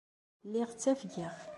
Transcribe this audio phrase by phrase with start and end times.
[0.45, 1.35] Lliɣ ttafgeɣ.